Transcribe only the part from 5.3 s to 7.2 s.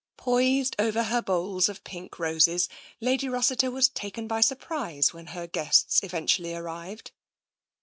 guests eventually ar rived.